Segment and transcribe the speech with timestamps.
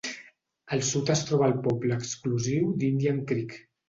[0.77, 3.55] Al sud es troba el poble exclusiu d'Indian Creek.